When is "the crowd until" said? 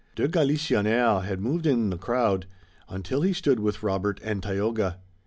1.91-3.21